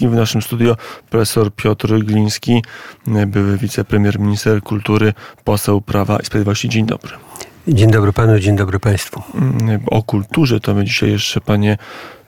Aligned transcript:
W 0.00 0.14
naszym 0.14 0.42
studio 0.42 0.76
profesor 1.10 1.54
Piotr 1.54 1.98
Gliński, 1.98 2.62
były 3.26 3.58
wicepremier, 3.58 4.20
minister 4.20 4.62
kultury, 4.62 5.12
poseł 5.44 5.80
Prawa 5.80 6.18
i 6.18 6.24
Sprawiedliwości. 6.24 6.68
Dzień 6.68 6.86
dobry. 6.86 7.12
Dzień 7.68 7.90
dobry 7.90 8.12
panu, 8.12 8.38
dzień 8.38 8.56
dobry 8.56 8.80
państwu. 8.80 9.22
O 9.86 10.02
kulturze 10.02 10.60
to 10.60 10.74
my 10.74 10.84
dzisiaj 10.84 11.10
jeszcze, 11.10 11.40
panie 11.40 11.78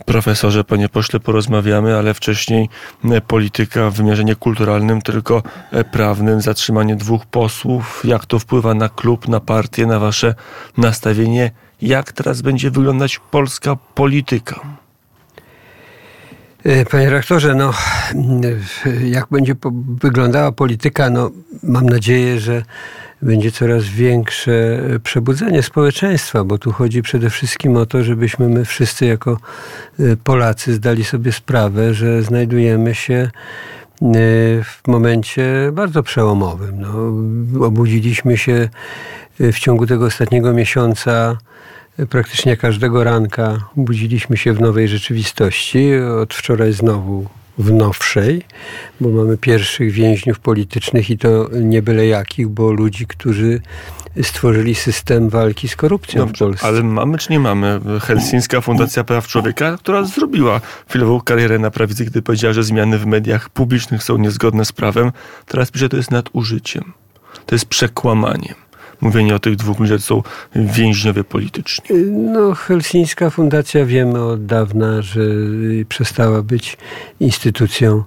profesorze, 0.06 0.64
panie 0.64 0.88
pośle, 0.88 1.20
porozmawiamy, 1.20 1.96
ale 1.96 2.14
wcześniej 2.14 2.68
polityka 3.26 3.90
w 3.90 3.94
wymiarze 3.94 4.24
nie 4.24 4.36
kulturalnym, 4.36 5.02
tylko 5.02 5.42
prawnym. 5.92 6.40
Zatrzymanie 6.40 6.96
dwóch 6.96 7.26
posłów. 7.26 8.02
Jak 8.04 8.26
to 8.26 8.38
wpływa 8.38 8.74
na 8.74 8.88
klub, 8.88 9.28
na 9.28 9.40
partię, 9.40 9.86
na 9.86 9.98
wasze 9.98 10.34
nastawienie? 10.76 11.50
Jak 11.82 12.12
teraz 12.12 12.42
będzie 12.42 12.70
wyglądać 12.70 13.20
polska 13.30 13.76
polityka? 13.94 14.60
E, 16.64 16.84
panie 16.84 17.10
rektorze, 17.10 17.54
no, 17.54 17.72
jak 19.04 19.26
będzie 19.30 19.54
wyglądała 20.00 20.52
polityka, 20.52 21.10
no, 21.10 21.30
mam 21.62 21.86
nadzieję, 21.86 22.40
że 22.40 22.62
będzie 23.22 23.52
coraz 23.52 23.84
większe 23.84 24.82
przebudzenie 25.02 25.62
społeczeństwa, 25.62 26.44
bo 26.44 26.58
tu 26.58 26.72
chodzi 26.72 27.02
przede 27.02 27.30
wszystkim 27.30 27.76
o 27.76 27.86
to, 27.86 28.04
żebyśmy 28.04 28.48
my 28.48 28.64
wszyscy 28.64 29.06
jako 29.06 29.38
e, 30.00 30.16
Polacy 30.24 30.74
zdali 30.74 31.04
sobie 31.04 31.32
sprawę, 31.32 31.94
że 31.94 32.22
znajdujemy 32.22 32.94
się 32.94 33.14
e, 33.14 33.30
w 34.64 34.80
momencie 34.86 35.70
bardzo 35.72 36.02
przełomowym. 36.02 36.80
No, 36.80 37.66
obudziliśmy 37.66 38.36
się 38.36 38.68
w 39.40 39.58
ciągu 39.58 39.86
tego 39.86 40.04
ostatniego 40.04 40.52
miesiąca 40.52 41.36
praktycznie 42.06 42.56
każdego 42.56 43.04
ranka 43.04 43.58
budziliśmy 43.76 44.36
się 44.36 44.52
w 44.52 44.60
nowej 44.60 44.88
rzeczywistości. 44.88 45.96
Od 46.22 46.34
wczoraj 46.34 46.72
znowu 46.72 47.26
w 47.58 47.72
nowszej, 47.72 48.42
bo 49.00 49.08
mamy 49.08 49.36
pierwszych 49.38 49.92
więźniów 49.92 50.40
politycznych 50.40 51.10
i 51.10 51.18
to 51.18 51.48
nie 51.52 51.82
byle 51.82 52.06
jakich, 52.06 52.48
bo 52.48 52.72
ludzi, 52.72 53.06
którzy 53.06 53.60
stworzyli 54.22 54.74
system 54.74 55.28
walki 55.28 55.68
z 55.68 55.76
korupcją 55.76 56.26
Dobrze, 56.26 56.44
w 56.44 56.48
Polsce. 56.48 56.66
Ale 56.66 56.82
mamy 56.82 57.18
czy 57.18 57.32
nie 57.32 57.40
mamy 57.40 57.80
Helsińska 58.00 58.60
Fundacja 58.60 59.04
Praw 59.04 59.26
Człowieka, 59.26 59.76
która 59.78 60.04
zrobiła 60.04 60.60
chwilową 60.88 61.20
karierę 61.20 61.58
na 61.58 61.70
prawicy, 61.70 62.04
gdy 62.04 62.22
powiedziała, 62.22 62.54
że 62.54 62.62
zmiany 62.64 62.98
w 62.98 63.06
mediach 63.06 63.50
publicznych 63.50 64.02
są 64.02 64.18
niezgodne 64.18 64.64
z 64.64 64.72
prawem. 64.72 65.12
Teraz 65.46 65.70
pisze, 65.70 65.84
że 65.84 65.88
to 65.88 65.96
jest 65.96 66.10
nadużyciem. 66.10 66.92
To 67.46 67.54
jest 67.54 67.66
przekłamaniem 67.66 68.67
mówienie 69.00 69.34
o 69.34 69.38
tych 69.38 69.56
dwóch 69.56 69.78
ludziach, 69.78 70.00
są 70.00 70.22
więźniowie 70.54 71.24
polityczni? 71.24 71.96
No, 72.10 72.54
Helsińska 72.54 73.30
Fundacja 73.30 73.84
wiemy 73.84 74.24
od 74.24 74.46
dawna, 74.46 75.02
że 75.02 75.20
przestała 75.88 76.42
być 76.42 76.76
instytucją 77.20 78.02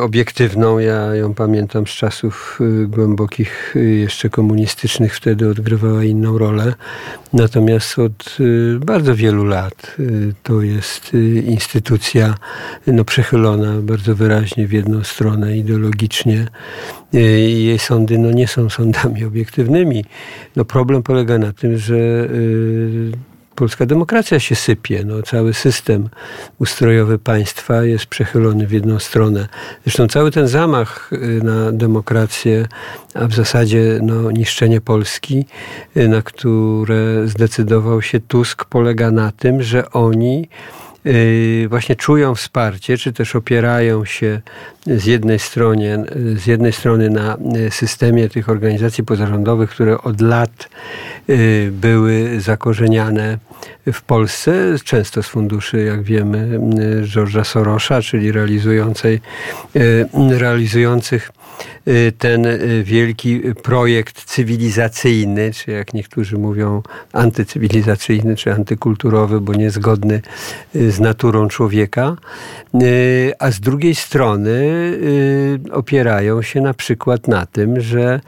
obiektywną. 0.00 0.78
Ja 0.78 1.14
ją 1.14 1.34
pamiętam 1.34 1.86
z 1.86 1.90
czasów 1.90 2.58
e, 2.60 2.86
głębokich, 2.86 3.74
e, 3.76 3.78
jeszcze 3.78 4.30
komunistycznych, 4.30 5.16
wtedy 5.16 5.48
odgrywała 5.48 6.04
inną 6.04 6.38
rolę. 6.38 6.74
Natomiast 7.32 7.98
od 7.98 8.36
bardzo 8.80 9.14
wielu 9.14 9.44
lat 9.44 9.96
to 10.42 10.62
jest 10.62 11.12
instytucja 11.44 12.34
no, 12.86 13.04
przechylona 13.04 13.74
bardzo 13.82 14.14
wyraźnie 14.14 14.66
w 14.66 14.72
jedną 14.72 15.04
stronę 15.04 15.56
ideologicznie. 15.56 16.46
Jej 17.12 17.78
sądy 17.78 18.18
no, 18.18 18.30
nie 18.30 18.48
są 18.48 18.70
sądami 18.70 19.24
obiektywnymi. 19.24 20.04
No, 20.56 20.64
problem 20.64 21.02
polega 21.02 21.38
na 21.38 21.52
tym, 21.52 21.78
że 21.78 22.28
polska 23.58 23.86
demokracja 23.86 24.40
się 24.40 24.54
sypie. 24.54 25.02
No, 25.06 25.22
cały 25.22 25.54
system 25.54 26.08
ustrojowy 26.58 27.18
państwa 27.18 27.84
jest 27.84 28.06
przechylony 28.06 28.66
w 28.66 28.72
jedną 28.72 28.98
stronę. 28.98 29.48
Zresztą 29.84 30.08
cały 30.08 30.30
ten 30.30 30.48
zamach 30.48 31.10
y, 31.12 31.40
na 31.42 31.72
demokrację, 31.72 32.66
a 33.14 33.26
w 33.26 33.34
zasadzie 33.34 33.98
no, 34.02 34.30
niszczenie 34.30 34.80
Polski, 34.80 35.46
y, 35.96 36.08
na 36.08 36.22
które 36.22 37.28
zdecydował 37.28 38.02
się 38.02 38.20
Tusk, 38.20 38.64
polega 38.64 39.10
na 39.10 39.32
tym, 39.32 39.62
że 39.62 39.90
oni 39.90 40.48
właśnie 41.68 41.96
czują 41.96 42.34
wsparcie, 42.34 42.98
czy 42.98 43.12
też 43.12 43.36
opierają 43.36 44.04
się 44.04 44.40
z 44.86 45.04
jednej, 45.04 45.38
strony, 45.38 46.04
z 46.36 46.46
jednej 46.46 46.72
strony 46.72 47.10
na 47.10 47.36
systemie 47.70 48.28
tych 48.28 48.48
organizacji 48.48 49.04
pozarządowych, 49.04 49.70
które 49.70 50.00
od 50.02 50.20
lat 50.20 50.68
były 51.70 52.40
zakorzeniane 52.40 53.38
w 53.92 54.02
Polsce, 54.02 54.76
często 54.84 55.22
z 55.22 55.28
funduszy, 55.28 55.82
jak 55.82 56.02
wiemy, 56.02 56.60
George'a 57.02 57.44
Sorosza, 57.44 58.02
czyli 58.02 58.32
realizującej, 58.32 59.20
realizujących 60.14 61.30
ten 62.18 62.46
e, 62.46 62.58
wielki 62.82 63.40
projekt 63.62 64.24
cywilizacyjny, 64.24 65.52
czy 65.52 65.70
jak 65.70 65.94
niektórzy 65.94 66.38
mówią 66.38 66.82
antycywilizacyjny, 67.12 68.36
czy 68.36 68.52
antykulturowy, 68.52 69.40
bo 69.40 69.54
niezgodny 69.54 70.22
z 70.74 71.00
naturą 71.00 71.48
człowieka, 71.48 72.16
a 73.38 73.50
z 73.50 73.60
drugiej 73.60 73.94
strony 73.94 74.68
opierają 75.72 76.42
się 76.42 76.60
na 76.60 76.74
przykład 76.74 77.28
na 77.28 77.46
tym, 77.46 77.80
że 77.80 78.20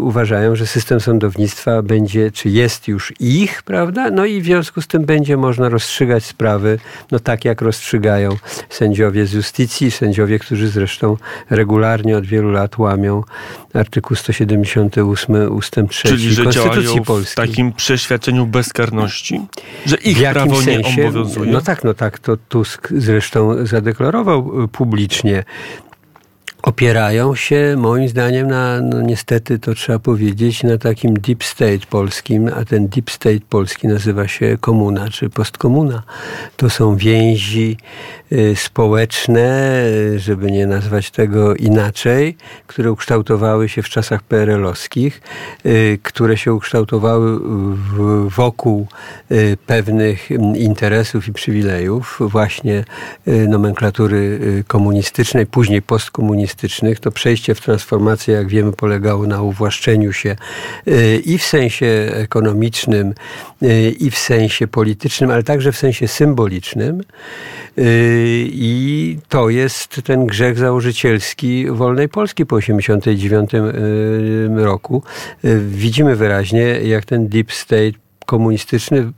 uważają, 0.00 0.56
że 0.56 0.66
system 0.66 1.00
sądownictwa 1.00 1.82
będzie, 1.82 2.30
czy 2.30 2.48
jest 2.48 2.88
już 2.88 3.12
ich, 3.20 3.62
prawda? 3.62 4.10
No 4.10 4.24
i 4.24 4.40
w 4.40 4.44
związku 4.44 4.80
z 4.80 4.86
tym 4.86 5.04
będzie 5.04 5.36
można 5.36 5.68
rozstrzygać 5.68 6.24
sprawy, 6.24 6.78
no 7.10 7.18
tak 7.18 7.44
jak 7.44 7.62
rozstrzygają 7.62 8.36
sędziowie 8.68 9.26
z 9.26 9.32
justycji, 9.32 9.90
sędziowie, 9.90 10.38
którzy 10.38 10.68
zresztą 10.68 11.16
regularnie 11.50 12.16
od 12.16 12.26
wielu 12.26 12.45
lat 12.50 12.78
łamią 12.78 13.22
artykuł 13.74 14.16
178 14.16 15.52
ustęp 15.52 15.90
3 15.90 16.08
Czyli, 16.08 16.34
że 16.34 16.44
Konstytucji 16.44 17.00
Polskiej. 17.00 17.32
w 17.32 17.48
takim 17.48 17.72
przeświadczeniu 17.72 18.46
bezkarności? 18.46 19.40
Że 19.86 19.96
ich 19.96 20.30
prawo 20.30 20.62
sensie, 20.62 20.96
nie 20.96 21.08
obowiązuje? 21.08 21.52
No 21.52 21.60
tak, 21.60 21.84
no 21.84 21.94
tak, 21.94 22.18
to 22.18 22.36
Tusk 22.36 22.88
zresztą 22.96 23.66
zadeklarował 23.66 24.68
publicznie 24.68 25.44
opierają 26.66 27.34
się 27.34 27.74
moim 27.78 28.08
zdaniem 28.08 28.48
na, 28.48 28.80
no 28.80 29.02
niestety 29.02 29.58
to 29.58 29.74
trzeba 29.74 29.98
powiedzieć, 29.98 30.62
na 30.62 30.78
takim 30.78 31.14
deep 31.14 31.44
state 31.44 31.86
polskim, 31.90 32.50
a 32.56 32.64
ten 32.64 32.88
deep 32.88 33.10
state 33.10 33.40
polski 33.48 33.88
nazywa 33.88 34.28
się 34.28 34.56
komuna 34.60 35.08
czy 35.08 35.30
postkomuna. 35.30 36.02
To 36.56 36.70
są 36.70 36.96
więzi 36.96 37.76
y, 38.32 38.56
społeczne, 38.56 39.80
y, 39.86 40.18
żeby 40.18 40.50
nie 40.50 40.66
nazwać 40.66 41.10
tego 41.10 41.54
inaczej, 41.54 42.36
które 42.66 42.92
ukształtowały 42.92 43.68
się 43.68 43.82
w 43.82 43.88
czasach 43.88 44.22
PRL-owskich, 44.22 45.20
y, 45.66 45.98
które 46.02 46.36
się 46.36 46.54
ukształtowały 46.54 47.40
wokół 48.28 48.86
pewnych 49.66 50.30
interesów 50.54 51.28
i 51.28 51.32
przywilejów 51.32 52.18
właśnie 52.20 52.84
nomenklatury 53.26 54.40
komunistycznej, 54.66 55.46
później 55.46 55.82
postkomunistycznej, 55.82 56.55
to 57.00 57.10
przejście 57.10 57.54
w 57.54 57.60
transformację, 57.60 58.34
jak 58.34 58.48
wiemy, 58.48 58.72
polegało 58.72 59.26
na 59.26 59.42
uwłaszczeniu 59.42 60.12
się 60.12 60.36
y, 60.88 61.22
i 61.24 61.38
w 61.38 61.44
sensie 61.44 61.86
ekonomicznym, 62.12 63.14
y, 63.62 63.90
i 64.00 64.10
w 64.10 64.18
sensie 64.18 64.66
politycznym, 64.66 65.30
ale 65.30 65.42
także 65.42 65.72
w 65.72 65.76
sensie 65.76 66.08
symbolicznym. 66.08 67.00
Y, 67.78 68.48
I 68.52 69.18
to 69.28 69.50
jest 69.50 70.00
ten 70.04 70.26
grzech 70.26 70.58
założycielski 70.58 71.66
wolnej 71.70 72.08
Polski 72.08 72.46
po 72.46 72.60
1989 72.60 73.50
roku. 74.64 75.02
Widzimy 75.68 76.16
wyraźnie, 76.16 76.62
jak 76.62 77.04
ten 77.04 77.28
deep 77.28 77.52
state 77.52 77.92
komunistyczny 78.26 79.12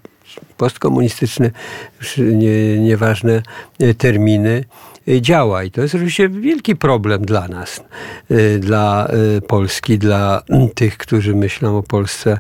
postkomunistyczny, 0.57 1.51
nie, 2.19 2.79
nieważne 2.79 3.43
terminy, 3.99 4.65
działa. 5.21 5.65
I 5.65 5.71
to 5.71 5.83
jest 5.83 5.95
oczywiście 5.95 6.29
wielki 6.29 6.77
problem 6.77 7.25
dla 7.25 7.49
nas, 7.49 7.85
y, 8.31 8.59
dla 8.59 9.09
y, 9.37 9.41
Polski, 9.41 9.99
dla 9.99 10.43
tych, 10.75 10.99
którzy 10.99 11.35
myślą 11.35 11.79
o 11.79 11.83
Polsce 11.83 12.33
y, 12.33 12.39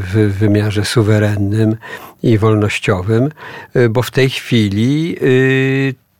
w 0.00 0.34
wymiarze 0.38 0.84
suwerennym 0.84 1.76
i 2.22 2.38
wolnościowym, 2.38 3.30
bo 3.90 4.02
w 4.02 4.10
tej 4.10 4.30
chwili 4.30 5.16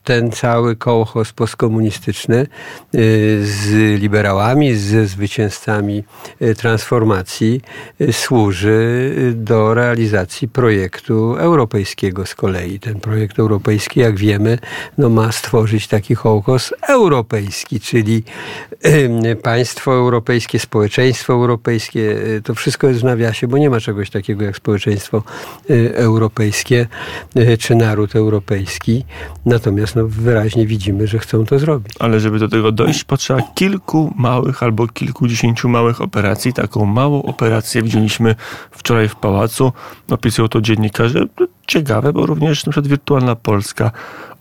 ten 0.03 0.31
cały 0.31 0.75
kołchos 0.75 1.33
postkomunistyczny 1.33 2.47
y, 2.95 3.39
z 3.43 3.69
liberałami, 4.01 4.75
ze 4.75 5.07
zwycięzcami 5.07 6.03
y, 6.41 6.55
transformacji 6.55 7.61
y, 8.01 8.13
służy 8.13 9.11
do 9.35 9.73
realizacji 9.73 10.47
projektu 10.47 11.35
europejskiego 11.35 12.25
z 12.25 12.35
kolei. 12.35 12.79
Ten 12.79 12.99
projekt 12.99 13.39
europejski, 13.39 13.99
jak 13.99 14.17
wiemy, 14.17 14.57
no 14.97 15.09
ma 15.09 15.31
stworzyć 15.31 15.87
taki 15.87 16.15
kołchos 16.15 16.73
europejski, 16.87 17.79
czyli 17.79 18.23
państwo 19.43 19.93
europejskie, 19.93 20.59
społeczeństwo 20.59 21.33
europejskie. 21.33 22.15
To 22.43 22.55
wszystko 22.55 22.87
jest 22.87 22.99
w 22.99 23.03
nawiasie, 23.03 23.47
bo 23.47 23.57
nie 23.57 23.69
ma 23.69 23.79
czegoś 23.79 24.09
takiego 24.09 24.45
jak 24.45 24.57
społeczeństwo 24.57 25.23
europejskie 25.93 26.87
czy 27.59 27.75
naród 27.75 28.15
europejski. 28.15 29.05
Natomiast 29.45 29.90
teraz 29.93 29.95
no, 29.95 30.23
wyraźnie 30.23 30.67
widzimy, 30.67 31.07
że 31.07 31.19
chcą 31.19 31.45
to 31.45 31.59
zrobić. 31.59 31.93
Ale 31.99 32.19
żeby 32.19 32.39
do 32.39 32.47
tego 32.47 32.71
dojść, 32.71 33.03
potrzeba 33.03 33.41
kilku 33.55 34.13
małych 34.15 34.63
albo 34.63 34.87
kilkudziesięciu 34.87 35.69
małych 35.69 36.01
operacji. 36.01 36.53
Taką 36.53 36.85
małą 36.85 37.23
operację 37.23 37.81
widzieliśmy 37.81 38.35
wczoraj 38.71 39.07
w 39.07 39.15
pałacu. 39.15 39.73
Opisują 40.11 40.47
to 40.47 40.61
dziennikarze. 40.61 41.25
Ciekawe, 41.67 42.13
bo 42.13 42.25
również 42.25 42.65
na 42.65 42.71
przykład 42.71 42.87
Wirtualna 42.87 43.35
Polska 43.35 43.91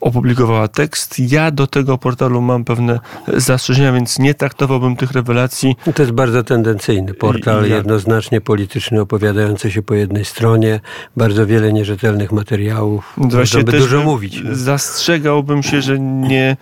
opublikowała 0.01 0.69
tekst. 0.69 1.19
Ja 1.19 1.51
do 1.51 1.67
tego 1.67 1.99
portalu 1.99 2.41
mam 2.41 2.65
pewne 2.65 3.01
zastrzeżenia, 3.29 3.93
więc 3.93 4.19
nie 4.19 4.35
traktowałbym 4.35 4.97
tych 4.97 5.13
rewelacji. 5.13 5.77
To 5.95 6.03
jest 6.03 6.13
bardzo 6.13 6.43
tendencyjny 6.43 7.15
portal, 7.15 7.69
ja... 7.69 7.77
jednoznacznie 7.77 8.41
polityczny, 8.41 9.01
opowiadający 9.01 9.71
się 9.71 9.83
po 9.83 9.95
jednej 9.95 10.25
stronie, 10.25 10.81
bardzo 11.17 11.47
wiele 11.47 11.73
nierzetelnych 11.73 12.33
materiałów. 12.33 13.15
Właśnie 13.17 13.65
by 13.65 13.73
dużo 13.73 14.03
mówić. 14.03 14.43
Zastrzegałbym 14.53 15.63
się, 15.63 15.83
że 15.83 15.99
nie, 15.99 16.57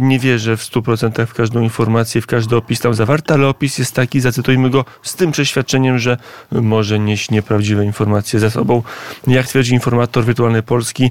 nie 0.00 0.18
wierzę 0.18 0.56
w 0.56 0.62
100% 0.62 1.26
w 1.26 1.34
każdą 1.34 1.60
informację, 1.60 2.20
w 2.20 2.26
każdy 2.26 2.56
opis 2.56 2.80
tam 2.80 2.94
zawarty, 2.94 3.34
ale 3.34 3.48
opis 3.48 3.78
jest 3.78 3.94
taki, 3.94 4.20
zacytujmy 4.20 4.70
go 4.70 4.84
z 5.02 5.14
tym 5.14 5.32
przeświadczeniem, 5.32 5.98
że 5.98 6.16
może 6.52 6.98
nieść 6.98 7.30
nieprawdziwe 7.30 7.84
informacje 7.84 8.40
ze 8.40 8.50
sobą. 8.50 8.82
Jak 9.26 9.46
twierdzi 9.46 9.74
informator 9.74 10.24
Wirtualnej 10.24 10.62
Polski, 10.62 11.10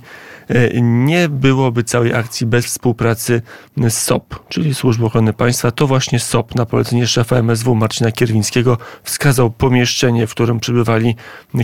E, 0.49 0.81
nie 0.81 1.29
byłoby 1.59 1.83
całej 1.83 2.13
akcji 2.13 2.47
bez 2.47 2.65
współpracy 2.65 3.41
z 3.77 3.93
SOP, 3.93 4.39
czyli 4.49 4.75
Służby 4.75 5.05
Ochrony 5.05 5.33
Państwa. 5.33 5.71
To 5.71 5.87
właśnie 5.87 6.19
SOP 6.19 6.55
na 6.55 6.65
polecenie 6.65 7.07
szefa 7.07 7.35
MSW 7.35 7.75
Marcina 7.75 8.11
Kierwińskiego 8.11 8.77
wskazał 9.03 9.49
pomieszczenie, 9.49 10.27
w 10.27 10.31
którym 10.31 10.59
przybywali 10.59 11.15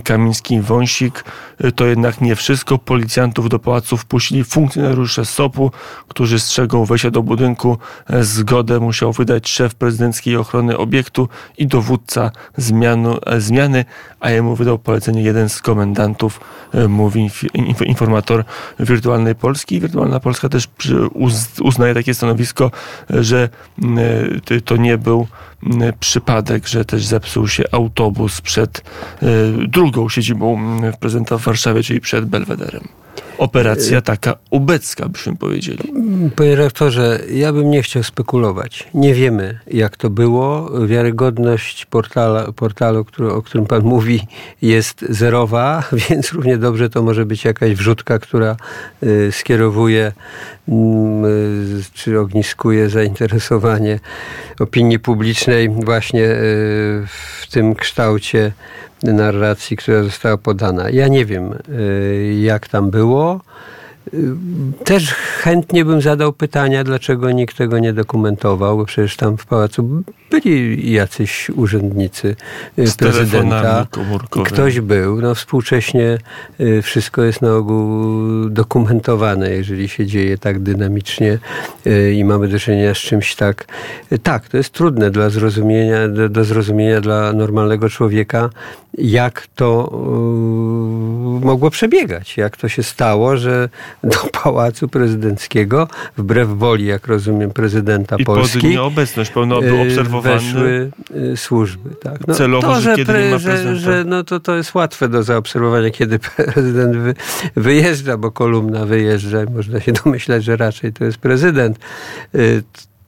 Kamiński 0.03 0.55
i 0.55 0.61
Wąsik. 0.61 1.23
To 1.75 1.85
jednak 1.85 2.21
nie 2.21 2.35
wszystko. 2.35 2.77
Policjantów 2.77 3.49
do 3.49 3.59
pałacu 3.59 3.97
wpuścili 3.97 4.43
funkcjonariusze 4.43 5.25
SOP-u, 5.25 5.71
którzy 6.07 6.39
strzegą 6.39 6.85
wejścia 6.85 7.11
do 7.11 7.23
budynku. 7.23 7.77
Zgodę 8.21 8.79
musiał 8.79 9.13
wydać 9.13 9.49
szef 9.49 9.75
prezydenckiej 9.75 10.37
ochrony 10.37 10.77
obiektu 10.77 11.29
i 11.57 11.67
dowódca 11.67 12.31
zmianu, 12.57 13.17
zmiany, 13.37 13.85
a 14.19 14.29
jemu 14.29 14.55
wydał 14.55 14.79
polecenie 14.79 15.21
jeden 15.21 15.49
z 15.49 15.61
komendantów, 15.61 16.39
mówi 16.89 17.29
informator 17.85 18.43
Wirtualnej 18.79 19.35
Polski. 19.35 19.79
Wirtualna 19.85 20.19
Polska 20.19 20.49
też 20.49 20.67
uznaje 21.63 21.93
takie 21.93 22.13
stanowisko, 22.13 22.71
że 23.09 23.49
e, 24.51 24.61
to 24.61 24.77
nie 24.77 24.97
był 24.97 25.27
przypadek, 25.99 26.67
że 26.67 26.85
też 26.85 27.05
zepsuł 27.05 27.47
się 27.47 27.63
autobus 27.71 28.41
przed 28.41 28.77
e, 28.77 29.25
drugą 29.67 30.09
siedzibą 30.09 30.79
prezydenta 30.99 31.37
w 31.37 31.41
Warszawie, 31.41 31.83
czyli 31.83 32.01
przed 32.01 32.25
Belwederem 32.25 32.87
operacja 33.37 34.01
taka 34.01 34.35
ubecka, 34.49 35.09
byśmy 35.09 35.35
powiedzieli. 35.35 35.93
Panie 36.35 36.55
rektorze, 36.55 37.19
ja 37.31 37.53
bym 37.53 37.71
nie 37.71 37.81
chciał 37.81 38.03
spekulować. 38.03 38.87
Nie 38.93 39.13
wiemy, 39.13 39.59
jak 39.67 39.97
to 39.97 40.09
było. 40.09 40.71
Wiarygodność 40.87 41.85
portala, 41.85 42.51
portalu, 42.51 43.05
który, 43.05 43.33
o 43.33 43.41
którym 43.41 43.67
pan 43.67 43.83
mówi, 43.83 44.21
jest 44.61 45.05
zerowa, 45.09 45.83
więc 46.09 46.31
równie 46.31 46.57
dobrze 46.57 46.89
to 46.89 47.03
może 47.03 47.25
być 47.25 47.45
jakaś 47.45 47.73
wrzutka, 47.73 48.19
która 48.19 48.55
y, 49.03 49.31
skierowuje 49.31 50.11
mm, 50.67 51.25
y, 51.25 51.83
czy 51.93 52.19
ogniskuje 52.19 52.89
zainteresowanie 52.89 53.99
opinii 54.59 54.99
publicznej 54.99 55.69
właśnie 55.69 56.23
y, 56.23 56.35
w 57.07 57.47
tym 57.51 57.75
kształcie 57.75 58.51
narracji, 59.03 59.77
która 59.77 60.03
została 60.03 60.37
podana. 60.37 60.89
Ja 60.89 61.07
nie 61.07 61.25
wiem, 61.25 61.55
jak 62.41 62.67
tam 62.67 62.91
było. 62.91 63.24
Też 64.83 65.13
chętnie 65.13 65.85
bym 65.85 66.01
zadał 66.01 66.33
pytania, 66.33 66.83
dlaczego 66.83 67.31
nikt 67.31 67.57
tego 67.57 67.79
nie 67.79 67.93
dokumentował, 67.93 68.77
bo 68.77 68.85
przecież 68.85 69.17
tam 69.17 69.37
w 69.37 69.45
pałacu 69.45 70.03
byli 70.31 70.91
jacyś 70.91 71.49
urzędnicy 71.49 72.35
y, 72.79 72.87
Z 72.87 72.95
prezydenta. 72.95 73.87
Ktoś 74.45 74.79
był. 74.79 75.21
No, 75.21 75.35
współcześnie 75.35 76.17
y, 76.59 76.81
wszystko 76.81 77.23
jest 77.23 77.41
na 77.41 77.55
ogół 77.55 78.05
dokumentowane, 78.49 79.49
jeżeli 79.49 79.89
się 79.89 80.05
dzieje 80.05 80.37
tak 80.37 80.59
dynamicznie 80.59 81.39
y, 81.87 82.13
i 82.13 82.23
mamy 82.23 82.47
do 82.47 82.59
czynienia 82.59 82.93
z 82.93 82.97
czymś 82.97 83.35
tak. 83.35 83.65
Tak, 84.23 84.49
to 84.49 84.57
jest 84.57 84.69
trudne 84.69 85.11
dla 85.11 85.29
zrozumienia, 85.29 86.07
do, 86.07 86.29
do 86.29 86.43
zrozumienia 86.43 87.01
dla 87.01 87.33
normalnego 87.33 87.89
człowieka, 87.89 88.49
jak 88.97 89.47
to 89.55 89.91
mogło 91.39 91.69
przebiegać, 91.69 92.37
jak 92.37 92.57
to 92.57 92.69
się 92.69 92.83
stało, 92.83 93.37
że 93.37 93.69
do 94.03 94.17
pałacu 94.43 94.87
prezydenckiego, 94.87 95.87
wbrew 96.17 96.49
woli, 96.49 96.85
jak 96.85 97.07
rozumiem, 97.07 97.51
prezydenta 97.51 98.15
I 98.15 98.23
Polski. 98.25 98.57
I 98.57 98.61
pod 98.61 98.69
nieobecność, 98.71 99.31
pełno 99.31 99.61
był 99.61 99.81
obserwowany. 99.81 100.35
Weszły 100.35 100.91
y, 101.33 101.37
służby. 101.37 101.89
Tak. 101.95 102.27
No, 102.27 102.33
celowo, 102.33 102.67
to, 102.67 102.81
że, 102.81 102.95
kiedy 102.95 103.13
nie 103.13 103.29
ma 103.29 103.39
prezydenta. 103.39 103.75
Że, 103.75 103.97
że, 103.97 104.03
no 104.03 104.23
to, 104.23 104.39
to 104.39 104.55
jest 104.55 104.75
łatwe 104.75 105.09
do 105.09 105.23
zaobserwowania, 105.23 105.89
kiedy 105.89 106.19
prezydent 106.53 106.95
wy, 106.95 107.13
wyjeżdża, 107.55 108.17
bo 108.17 108.31
kolumna 108.31 108.85
wyjeżdża 108.85 109.43
i 109.43 109.53
można 109.53 109.79
się 109.79 109.91
domyślać, 109.91 110.43
że 110.43 110.57
raczej 110.57 110.93
to 110.93 111.05
jest 111.05 111.17
prezydent. 111.17 111.79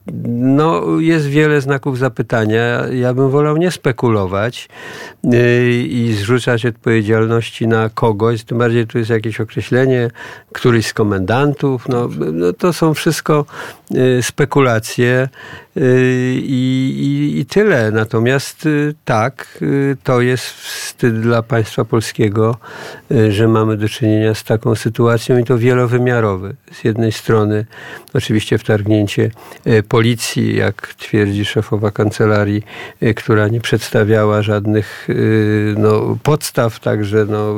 Y, 0.08 0.28
no, 0.28 1.00
jest 1.00 1.26
wiele 1.26 1.60
znaków 1.60 1.98
zapytania. 1.98 2.86
Ja 2.92 3.14
bym 3.14 3.30
wolał 3.30 3.56
nie 3.56 3.70
spekulować 3.70 4.68
yy, 5.24 5.72
i 5.72 6.12
zrzucać 6.14 6.66
odpowiedzialności 6.66 7.68
na 7.68 7.88
kogoś. 7.88 8.44
Tym 8.44 8.58
bardziej 8.58 8.86
tu 8.86 8.98
jest 8.98 9.10
jakieś 9.10 9.40
określenie, 9.40 10.10
któryś 10.52 10.86
z 10.86 10.94
komendantów. 10.94 11.88
No, 11.88 12.08
no 12.32 12.52
to 12.52 12.72
są 12.72 12.94
wszystko 12.94 13.44
yy, 13.90 14.22
spekulacje. 14.22 15.28
I, 15.80 16.94
i, 17.34 17.40
i 17.40 17.46
tyle. 17.46 17.90
Natomiast 17.90 18.66
y, 18.66 18.94
tak, 19.04 19.58
y, 19.62 19.96
to 20.04 20.20
jest 20.20 20.44
wstyd 20.44 21.20
dla 21.20 21.42
państwa 21.42 21.84
polskiego, 21.84 22.56
y, 23.10 23.32
że 23.32 23.48
mamy 23.48 23.76
do 23.76 23.88
czynienia 23.88 24.34
z 24.34 24.44
taką 24.44 24.74
sytuacją 24.74 25.38
i 25.38 25.44
to 25.44 25.58
wielowymiarowy. 25.58 26.54
Z 26.72 26.84
jednej 26.84 27.12
strony 27.12 27.66
oczywiście 28.14 28.58
wtargnięcie 28.58 29.30
policji, 29.98 30.56
jak 30.56 30.94
twierdzi 30.94 31.44
szefowa 31.44 31.90
kancelarii, 31.90 32.62
która 33.16 33.48
nie 33.48 33.60
przedstawiała 33.60 34.42
żadnych 34.42 35.08
no, 35.76 36.18
podstaw, 36.22 36.80
także 36.80 37.24
no, 37.28 37.54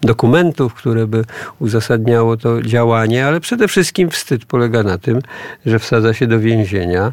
dokumentów, 0.00 0.74
które 0.74 1.06
by 1.06 1.24
uzasadniało 1.58 2.36
to 2.36 2.62
działanie, 2.62 3.26
ale 3.26 3.40
przede 3.40 3.68
wszystkim 3.68 4.10
wstyd 4.10 4.44
polega 4.44 4.82
na 4.82 4.98
tym, 4.98 5.20
że 5.66 5.78
wsadza 5.78 6.14
się 6.14 6.26
do 6.26 6.40
więzienia. 6.40 7.12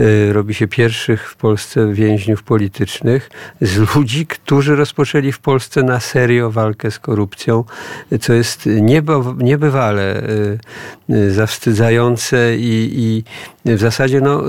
Y, 0.00 0.32
robi 0.32 0.54
się 0.54 0.68
pierwszych 0.68 1.30
w 1.30 1.36
Polsce 1.36 1.94
więźniów 1.94 2.42
politycznych 2.42 3.30
z 3.60 3.96
ludzi, 3.96 4.26
którzy 4.26 4.76
rozpoczęli 4.76 5.32
w 5.32 5.38
Polsce 5.38 5.82
na 5.82 6.00
serio 6.00 6.50
walkę 6.50 6.90
z 6.90 6.98
korupcją, 6.98 7.64
co 8.20 8.32
jest 8.32 8.68
niebywale 9.38 10.22
y, 10.22 10.58
y, 11.10 11.32
zawstydzające 11.32 12.56
i, 12.56 12.90
i 12.94 13.24
w 13.76 13.80
zasadzie 13.80 14.05
no, 14.20 14.42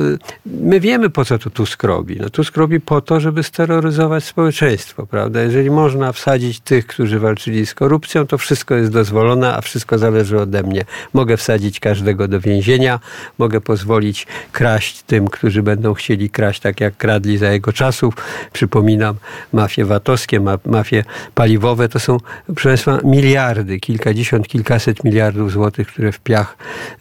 my 0.46 0.80
wiemy 0.80 1.10
po 1.10 1.26
co 1.26 1.40
to 1.40 1.50
Tusk 1.50 1.84
robi. 1.84 2.18
No, 2.20 2.30
Tusk 2.30 2.58
robi 2.58 2.80
po 2.80 3.02
to, 3.02 3.20
żeby 3.20 3.44
steroryzować 3.44 4.24
społeczeństwo, 4.24 5.08
prawda? 5.08 5.42
Jeżeli 5.42 5.70
można 5.70 6.12
wsadzić 6.12 6.60
tych, 6.60 6.88
którzy 6.88 7.20
walczyli 7.20 7.66
z 7.66 7.74
korupcją, 7.74 8.28
to 8.28 8.38
wszystko 8.38 8.76
jest 8.76 8.92
dozwolone, 8.92 9.56
a 9.56 9.62
wszystko 9.62 9.98
zależy 9.98 10.40
ode 10.40 10.64
mnie. 10.64 10.86
Mogę 11.14 11.38
wsadzić 11.38 11.80
każdego 11.80 12.28
do 12.28 12.40
więzienia, 12.40 13.00
mogę 13.38 13.62
pozwolić 13.62 14.28
kraść 14.52 15.04
tym, 15.04 15.28
którzy 15.28 15.64
będą 15.64 15.94
chcieli 15.94 16.30
kraść 16.30 16.60
tak 16.60 16.82
jak 16.82 16.98
kradli 16.98 17.38
za 17.38 17.52
jego 17.52 17.74
czasów. 17.74 18.14
Przypominam, 18.54 19.16
mafie 19.54 19.86
VAT-owskie, 19.86 20.40
mafie 20.66 21.04
paliwowe 21.36 21.90
to 21.90 22.00
są, 22.00 22.18
proszę 22.46 22.70
Państwa, 22.70 23.00
miliardy, 23.04 23.80
kilkadziesiąt, 23.80 24.48
kilkaset 24.48 25.04
miliardów 25.04 25.52
złotych, 25.52 25.88
które 25.88 26.12
w 26.12 26.20
piach 26.20 26.58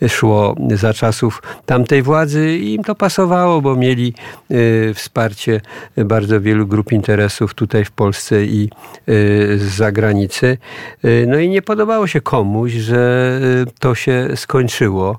szło 0.08 0.56
za 0.74 0.94
czasów 0.94 1.42
tamtej 1.66 2.02
władzy 2.02 2.45
i 2.46 2.74
im 2.74 2.84
to 2.84 2.94
pasowało, 2.94 3.60
bo 3.60 3.76
mieli 3.76 4.14
y, 4.50 4.92
wsparcie 4.94 5.60
bardzo 5.96 6.40
wielu 6.40 6.66
grup 6.66 6.92
interesów 6.92 7.54
tutaj 7.54 7.84
w 7.84 7.90
Polsce 7.90 8.44
i 8.44 8.70
y, 9.08 9.58
z 9.58 9.62
zagranicy. 9.62 10.58
Y, 11.04 11.24
no 11.28 11.38
i 11.38 11.48
nie 11.48 11.62
podobało 11.62 12.06
się 12.06 12.20
komuś, 12.20 12.72
że 12.72 13.40
to 13.78 13.94
się 13.94 14.28
skończyło, 14.34 15.18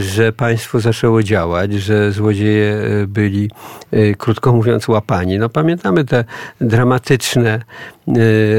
że 0.00 0.32
państwo 0.32 0.80
zaczęło 0.80 1.22
działać, 1.22 1.72
że 1.72 2.12
złodzieje 2.12 2.76
byli, 3.08 3.50
krótko 4.18 4.52
mówiąc, 4.52 4.88
łapani. 4.88 5.38
No 5.38 5.48
pamiętamy 5.48 6.04
te 6.04 6.24
dramatyczne 6.60 7.60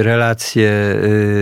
relacje 0.01 0.71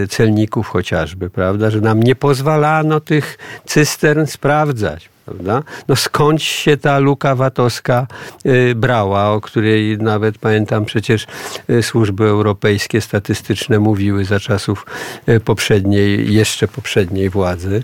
celników 0.09 0.67
chociażby, 0.67 1.29
prawda, 1.29 1.69
że 1.69 1.81
nam 1.81 2.03
nie 2.03 2.15
pozwalano 2.15 2.99
tych 2.99 3.37
cystern 3.65 4.25
sprawdzać 4.25 5.12
Prawda? 5.25 5.63
No 5.87 5.95
skąd 5.95 6.41
się 6.41 6.77
ta 6.77 6.99
luka 6.99 7.35
VAT-owska 7.35 8.07
y, 8.45 8.75
brała, 8.75 9.31
o 9.31 9.41
której 9.41 9.97
nawet 9.97 10.37
pamiętam 10.37 10.85
przecież 10.85 11.27
y, 11.69 11.83
służby 11.83 12.23
europejskie 12.23 13.01
statystyczne 13.01 13.79
mówiły 13.79 14.25
za 14.25 14.39
czasów 14.39 14.85
y, 15.29 15.39
poprzedniej, 15.39 16.33
jeszcze 16.33 16.67
poprzedniej 16.67 17.29
władzy. 17.29 17.83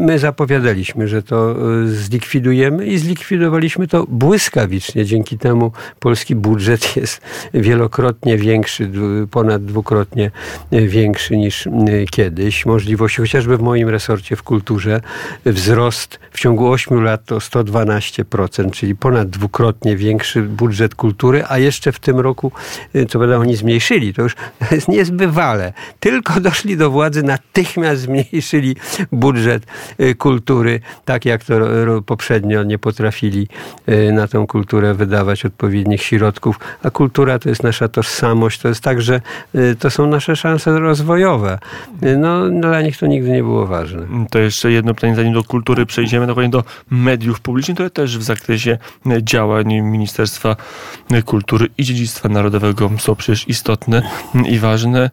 My 0.00 0.18
zapowiadaliśmy, 0.18 1.08
że 1.08 1.22
to 1.22 1.56
zlikwidujemy 1.86 2.86
i 2.86 2.98
zlikwidowaliśmy 2.98 3.88
to 3.88 4.06
błyskawicznie. 4.08 5.04
Dzięki 5.04 5.38
temu 5.38 5.72
polski 6.00 6.34
budżet 6.34 6.96
jest 6.96 7.20
wielokrotnie 7.54 8.38
większy, 8.38 8.90
ponad 9.30 9.64
dwukrotnie 9.64 10.30
większy 10.72 11.36
niż 11.36 11.68
kiedyś. 12.10 12.66
Możliwości, 12.66 13.20
chociażby 13.20 13.56
w 13.56 13.60
moim 13.60 13.88
resorcie 13.88 14.36
w 14.36 14.42
kulturze, 14.42 15.00
wzrost 15.44 16.13
w 16.30 16.40
ciągu 16.40 16.70
8 16.70 17.02
lat 17.02 17.24
to 17.24 17.38
112%, 17.38 18.70
czyli 18.70 18.96
ponad 18.96 19.28
dwukrotnie 19.30 19.96
większy 19.96 20.42
budżet 20.42 20.94
kultury, 20.94 21.44
a 21.48 21.58
jeszcze 21.58 21.92
w 21.92 21.98
tym 21.98 22.20
roku, 22.20 22.52
y, 22.96 23.06
co 23.06 23.18
prawda 23.18 23.36
oni 23.36 23.56
zmniejszyli, 23.56 24.14
to 24.14 24.22
już 24.22 24.36
jest 24.70 24.88
niezbywale. 24.88 25.72
Tylko 26.00 26.40
doszli 26.40 26.76
do 26.76 26.90
władzy, 26.90 27.22
natychmiast 27.22 28.02
zmniejszyli 28.02 28.76
budżet 29.12 29.66
y, 30.00 30.14
kultury, 30.14 30.80
tak 31.04 31.24
jak 31.24 31.44
to 31.44 31.54
poprzednio 32.06 32.62
nie 32.62 32.78
potrafili 32.78 33.48
y, 33.88 34.12
na 34.12 34.28
tę 34.28 34.44
kulturę 34.48 34.94
wydawać 34.94 35.44
odpowiednich 35.44 36.02
środków. 36.02 36.60
A 36.82 36.90
kultura 36.90 37.38
to 37.38 37.48
jest 37.48 37.62
nasza 37.62 37.88
tożsamość, 37.88 38.60
to 38.60 38.68
jest 38.68 38.80
także, 38.80 39.20
to 39.78 39.90
są 39.90 40.06
nasze 40.06 40.36
szanse 40.36 40.78
rozwojowe. 40.78 41.58
No, 42.18 42.50
dla 42.50 42.82
nich 42.82 42.98
to 42.98 43.06
nigdy 43.06 43.30
nie 43.30 43.42
było 43.42 43.66
ważne. 43.66 44.06
To 44.30 44.38
jeszcze 44.38 44.72
jedno 44.72 44.94
pytanie, 44.94 45.14
zanim 45.14 45.32
do 45.32 45.44
kultury 45.44 45.86
przejdziemy 45.86 46.03
przejdziemy 46.04 46.26
dokładnie 46.26 46.50
do 46.50 46.64
mediów 46.90 47.40
publicznych, 47.40 47.78
to 47.78 47.90
też 47.90 48.18
w 48.18 48.22
zakresie 48.22 48.78
działań 49.22 49.66
Ministerstwa 49.82 50.56
Kultury 51.24 51.68
i 51.78 51.84
Dziedzictwa 51.84 52.28
Narodowego 52.28 52.90
są 52.98 53.14
przecież 53.14 53.48
istotne 53.48 54.02
i 54.48 54.58
ważne. 54.58 55.10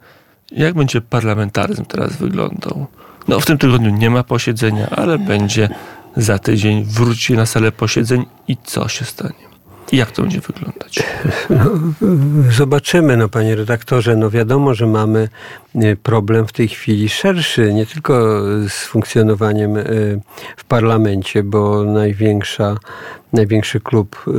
Jak 0.51 0.73
będzie 0.73 1.01
parlamentaryzm 1.01 1.85
teraz 1.85 2.15
wyglądał? 2.15 2.87
No 3.27 3.39
w 3.39 3.45
tym 3.45 3.57
tygodniu 3.57 3.89
nie 3.89 4.09
ma 4.09 4.23
posiedzenia, 4.23 4.89
ale 4.89 5.19
będzie 5.19 5.69
za 6.17 6.39
tydzień. 6.39 6.83
Wróci 6.83 7.33
na 7.33 7.45
salę 7.45 7.71
posiedzeń 7.71 8.25
i 8.47 8.57
co 8.63 8.87
się 8.87 9.05
stanie? 9.05 9.50
Jak 9.91 10.11
to 10.11 10.21
będzie 10.21 10.39
wyglądać? 10.39 11.03
No, 11.49 11.65
zobaczymy, 12.57 13.17
no 13.17 13.29
panie 13.29 13.55
redaktorze. 13.55 14.15
No 14.15 14.29
wiadomo, 14.29 14.73
że 14.73 14.87
mamy 14.87 15.29
e, 15.75 15.95
problem 15.95 16.47
w 16.47 16.53
tej 16.53 16.67
chwili 16.67 17.09
szerszy, 17.09 17.73
nie 17.73 17.85
tylko 17.85 18.41
z 18.69 18.85
funkcjonowaniem 18.85 19.77
e, 19.77 19.83
w 20.57 20.63
parlamencie, 20.67 21.43
bo 21.43 21.83
największa 21.83 22.75
największy 23.33 23.79
klub 23.79 24.23
y, 24.27 24.31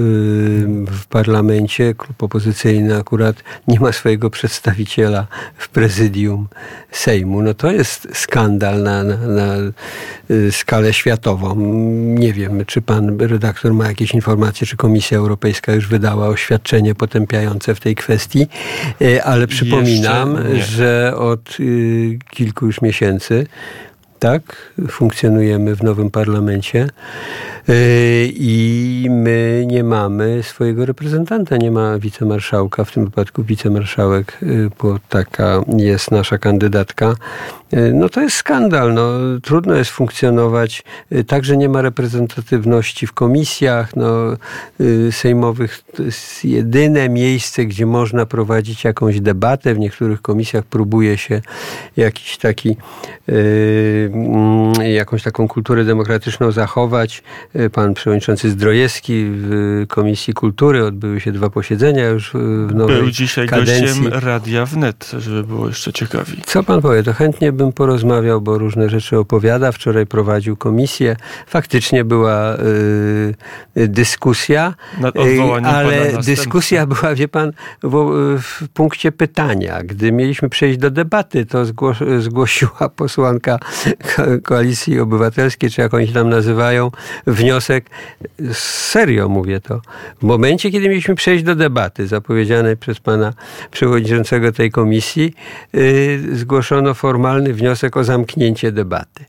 w 0.87 1.07
parlamencie, 1.09 1.95
klub 1.95 2.23
opozycyjny 2.23 2.97
akurat 2.97 3.37
nie 3.69 3.81
ma 3.81 3.93
swojego 3.93 4.31
przedstawiciela 4.31 5.27
w 5.57 5.69
prezydium 5.69 6.49
Sejmu. 6.91 7.43
No 7.43 7.55
to 7.55 7.73
jest 7.73 8.09
skandal 8.13 8.83
na, 8.83 9.05
na, 9.05 9.17
na 9.17 9.57
y, 10.31 10.53
skalę 10.53 10.93
światową. 10.93 11.57
Nie 12.19 12.33
wiem, 12.33 12.65
czy 12.67 12.83
pan 12.83 13.21
redaktor 13.21 13.75
ma 13.75 13.87
jakieś 13.87 14.15
informacje, 14.15 14.67
czy 14.67 14.77
Komisja 14.77 15.19
Europejska 15.19 15.73
już 15.73 15.89
wydała 15.89 16.29
oświadczenie 16.29 16.95
potępiające 16.95 17.75
w 17.75 17.81
tej 17.81 17.95
kwestii, 17.95 18.47
y, 19.03 19.23
ale 19.25 19.47
przypominam, 19.47 20.39
że 20.59 21.15
od 21.17 21.57
kilku 22.31 22.67
już 22.67 22.83
miesięcy 22.83 23.47
tak, 24.23 24.73
funkcjonujemy 24.91 25.75
w 25.76 25.83
nowym 25.83 26.11
parlamencie 26.11 26.88
yy, 27.69 27.75
i 28.26 29.07
my 29.11 29.64
nie 29.67 29.85
mamy 29.85 30.43
swojego 30.43 30.87
reprezentanta, 30.87 31.57
nie 31.57 31.71
ma 31.71 31.99
wicemarszałka, 31.99 32.85
w 32.85 32.93
tym 32.93 33.05
wypadku 33.05 33.45
wicemarszałek, 33.45 34.38
yy, 34.43 34.71
bo 34.83 34.99
taka 35.09 35.61
jest 35.76 36.11
nasza 36.11 36.38
kandydatka. 36.38 37.14
Yy, 37.73 37.93
no 37.95 38.09
to 38.09 38.21
jest 38.21 38.37
skandal, 38.37 38.95
no, 38.95 39.11
trudno 39.43 39.75
jest 39.75 39.91
funkcjonować, 39.91 40.83
także 41.26 41.57
nie 41.57 41.69
ma 41.69 41.83
reprezentatywności 41.83 43.07
w 43.07 43.12
komisjach 43.12 43.97
no, 43.97 44.37
sejmowych. 45.11 45.83
To 45.97 46.02
jest 46.02 46.45
jedyne 46.45 47.09
miejsce, 47.09 47.64
gdzie 47.64 47.87
można 47.87 48.26
prowadzić 48.26 48.85
jakąś 48.85 49.21
debatę. 49.21 49.75
W 49.75 49.79
niektórych 49.79 50.23
komisjach 50.23 50.64
próbuje 50.64 51.19
się 51.19 51.41
jakiś 51.97 52.37
taki 52.37 52.76
Mm, 53.29 54.73
jakąś 54.95 55.23
taką 55.23 55.49
kulturę 55.49 55.85
demokratyczną 55.85 56.52
zachować. 56.52 57.23
E, 57.55 57.71
pan 57.71 57.95
przewodniczący 57.95 58.50
Zdrojewski 58.50 59.25
w 59.26 59.85
Komisji 59.88 60.35
Kultury 60.35 60.85
odbyły 60.85 61.21
się 61.21 61.33
dwa 61.33 61.50
posiedzenia 61.50 62.09
już 62.09 62.31
w 62.69 62.75
nowej 62.75 62.97
Był 62.97 63.11
dzisiaj 63.11 63.49
kadencji. 63.49 63.83
gościem 63.83 64.21
Radia 64.21 64.67
Wnet, 64.67 65.11
żeby 65.19 65.45
było 65.45 65.69
jeszcze 65.69 65.93
ciekawiej. 65.93 66.43
Co 66.47 66.62
pan 66.62 66.83
powie? 66.83 67.02
To 67.02 67.12
chętnie 67.12 67.52
bym 67.52 67.62
porozmawiał, 67.71 68.40
bo 68.40 68.59
różne 68.59 68.88
rzeczy 68.88 69.19
opowiada. 69.19 69.73
Wczoraj 69.73 70.07
prowadził 70.07 70.57
komisję. 70.57 71.16
Faktycznie 71.47 72.04
była 72.04 72.57
y, 72.57 73.35
dyskusja, 73.88 74.75
odwołaniem 75.14 75.71
ale 75.71 76.12
dyskusja 76.25 76.87
była, 76.87 77.14
wie 77.14 77.28
pan, 77.28 77.52
w, 77.83 78.38
w 78.42 78.69
punkcie 78.69 79.12
pytania. 79.12 79.83
Gdy 79.83 80.12
mieliśmy 80.12 80.49
przejść 80.49 80.78
do 80.78 80.90
debaty, 80.90 81.47
to 81.47 81.64
zgłos, 81.64 81.97
zgłosiła 82.19 82.88
posłanka 82.97 83.59
Koalicji 84.42 85.00
Obywatelskiej, 85.00 85.71
czy 85.71 85.81
jak 85.81 85.95
oni 85.95 86.07
się 86.07 86.12
tam 86.12 86.28
nazywają, 86.28 86.90
wniosek, 87.26 87.90
serio 88.52 89.28
mówię 89.28 89.61
to, 89.61 89.81
w 90.21 90.23
momencie, 90.23 90.71
kiedy 90.71 90.88
mieliśmy 90.88 91.14
przejść 91.14 91.45
do 91.45 91.54
debaty 91.54 92.07
zapowiedzianej 92.07 92.76
przez 92.76 93.00
pana 93.00 93.33
przewodniczącego 93.71 94.52
tej 94.52 94.71
komisji, 94.71 95.35
yy, 95.73 96.37
zgłoszono 96.37 96.95
formalny 96.95 97.51
wniosek 97.52 97.97
o 97.97 98.04
zamknięcie 98.04 98.73
debaty. 98.73 99.25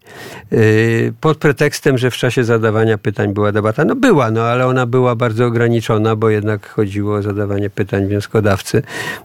Yy, 0.51 1.13
pod 1.21 1.37
pretekstem, 1.37 1.97
że 1.97 2.11
w 2.11 2.15
czasie 2.15 2.43
zadawania 2.43 2.97
pytań 2.97 3.33
była 3.33 3.51
debata. 3.51 3.85
No 3.85 3.95
była, 3.95 4.31
no 4.31 4.41
ale 4.41 4.67
ona 4.67 4.85
była 4.85 5.15
bardzo 5.15 5.45
ograniczona, 5.45 6.15
bo 6.15 6.29
jednak 6.29 6.69
chodziło 6.69 7.15
o 7.15 7.21
zadawanie 7.21 7.69
pytań 7.69 8.07
wnioskodawcy, 8.07 8.83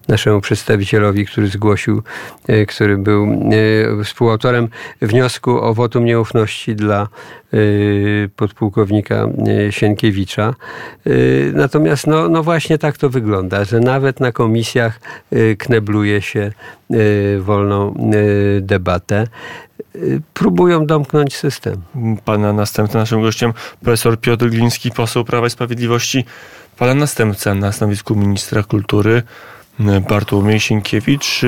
naszemu 0.09 0.41
przedstawicielowi, 0.41 1.27
który 1.27 1.49
zgłosił, 1.49 2.03
yy, 2.49 2.67
który 2.67 2.99
był 2.99 3.27
yy, 3.27 4.05
współautorem 4.05 4.69
wniosku 5.03 5.61
o 5.61 5.75
wotum 5.75 6.05
nieufności 6.05 6.77
dla 6.77 7.09
y, 7.55 8.31
podpułkownika 8.37 9.29
y, 9.69 9.73
Sienkiewicza. 9.73 10.55
Y, 11.07 11.53
natomiast 11.55 12.07
no, 12.07 12.29
no 12.29 12.43
właśnie 12.43 12.79
tak 12.79 12.97
to 12.97 13.11
wygląda, 13.11 13.65
że 13.65 13.81
nawet 13.81 14.21
na 14.21 14.33
komisjach 14.33 15.01
knebluje 15.59 16.23
się 16.23 16.53
wolną 17.41 17.95
debatę 18.61 18.88
próbują 20.35 20.87
domknąć 20.87 21.37
system. 21.37 21.83
Pana 22.25 22.53
następca, 22.53 22.99
naszym 22.99 23.23
gościem, 23.23 23.53
profesor 23.83 24.21
Piotr 24.21 24.49
Gliński, 24.49 24.91
poseł 24.91 25.25
Prawa 25.25 25.47
i 25.47 25.51
Sprawiedliwości. 25.51 26.25
Pana 26.77 26.95
następca 26.95 27.55
na 27.55 27.73
stanowisku 27.73 28.17
ministra 28.17 28.63
kultury 28.63 29.23
Bartłomiej 30.09 30.61
Sienkiewicz. 30.61 31.41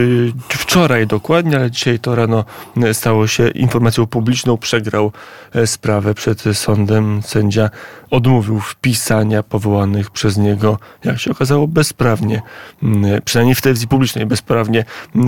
Wczoraj 0.49 1.07
dokładnie, 1.07 1.57
ale 1.57 1.71
dzisiaj 1.71 1.99
to 1.99 2.15
rano 2.15 2.45
stało 2.93 3.27
się 3.27 3.49
informacją 3.49 4.07
publiczną. 4.07 4.59
Przegrał 4.59 5.13
e, 5.55 5.67
sprawę 5.67 6.15
przed 6.15 6.45
sądem. 6.53 7.23
Sędzia 7.23 7.71
odmówił 8.11 8.61
wpisania 8.61 9.43
powołanych 9.43 10.11
przez 10.11 10.37
niego, 10.37 10.79
jak 11.05 11.19
się 11.19 11.31
okazało, 11.31 11.69
bezprawnie, 11.69 12.43
przynajmniej 13.25 13.55
w 13.55 13.61
telewizji 13.61 13.89
publicznej, 13.89 14.27
bezprawnie 14.27 14.81
e, 14.81 15.25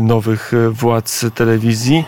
nowych 0.00 0.54
e, 0.54 0.70
władz 0.70 1.24
telewizji 1.34 2.04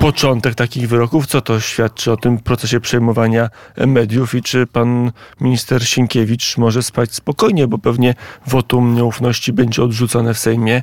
początek 0.00 0.54
takich 0.54 0.88
wyroków. 0.88 1.26
Co 1.26 1.40
to 1.40 1.60
świadczy 1.60 2.12
o 2.12 2.16
tym 2.16 2.38
procesie 2.38 2.80
przejmowania 2.80 3.48
mediów 3.86 4.34
i 4.34 4.42
czy 4.42 4.66
pan 4.66 5.12
minister 5.40 5.88
Sienkiewicz 5.88 6.58
może 6.58 6.82
spać 6.82 7.14
spokojnie, 7.14 7.66
bo 7.66 7.78
pewnie 7.78 8.14
wotum 8.46 8.94
nieufności 8.94 9.52
będzie 9.52 9.82
odrzucone 9.82 10.34
w 10.34 10.38
Sejmie, 10.38 10.82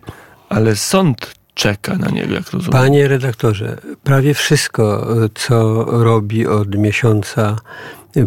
ale 0.49 0.75
sąd 0.75 1.35
czeka 1.53 1.95
na 1.95 2.09
niego, 2.09 2.33
jak 2.33 2.51
rozumiem. 2.51 2.81
Panie 2.81 3.07
redaktorze, 3.07 3.77
prawie 4.03 4.33
wszystko, 4.33 5.07
co 5.35 5.83
robi 6.03 6.47
od 6.47 6.75
miesiąca 6.75 7.55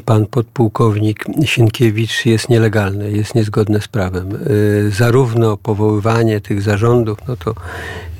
pan 0.04 0.26
podpułkownik 0.26 1.24
Sienkiewicz 1.44 2.26
jest 2.26 2.48
nielegalne, 2.48 3.10
jest 3.10 3.34
niezgodne 3.34 3.80
z 3.80 3.88
prawem. 3.88 4.28
Y, 4.86 4.90
zarówno 4.90 5.56
powoływanie 5.56 6.40
tych 6.40 6.62
zarządów, 6.62 7.18
no 7.28 7.36
to 7.36 7.54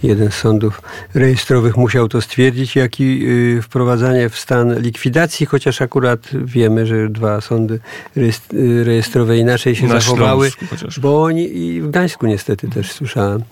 jeden 0.07 0.31
z 0.31 0.35
sądów 0.35 0.83
rejestrowych 1.15 1.77
musiał 1.77 2.09
to 2.09 2.21
stwierdzić, 2.21 2.77
jak 2.77 3.01
i 3.01 3.27
wprowadzanie 3.63 4.29
w 4.29 4.39
stan 4.39 4.81
likwidacji, 4.81 5.47
chociaż 5.47 5.83
akurat 5.83 6.21
wiemy, 6.45 6.87
że 6.87 7.09
dwa 7.09 7.41
sądy 7.41 7.81
rejestrowe 8.85 9.39
inaczej 9.39 9.77
się 9.77 9.87
Na 9.87 10.01
zachowały, 10.01 10.51
Śląsku 10.51 11.01
bo 11.01 11.23
oni 11.23 11.59
i 11.59 11.81
w 11.81 11.89
Gdańsku 11.89 12.27
niestety 12.27 12.69
też 12.69 12.93
słyszałem. 12.93 13.43